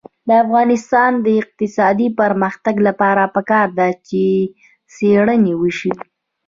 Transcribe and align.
د 0.27 0.29
افغانستان 0.43 1.11
د 1.25 1.27
اقتصادي 1.41 2.07
پرمختګ 2.19 2.75
لپاره 2.87 3.23
پکار 3.35 3.67
ده 3.77 3.87
چې 4.07 4.21
څېړنې 4.93 5.53
وشي. 5.61 5.91